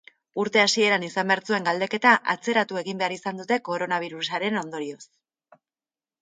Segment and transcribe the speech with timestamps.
[0.43, 5.01] Urte hasieran izan behar zuen galdeketa atzeratu egin behar izan dute koronabirusaren ondorioz.